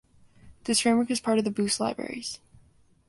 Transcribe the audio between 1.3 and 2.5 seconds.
of the Boost libraries.